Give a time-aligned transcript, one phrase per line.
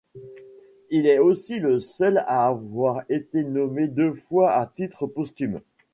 [0.89, 5.61] Il est aussi le seul à avoir été nommé deux fois à titre posthume.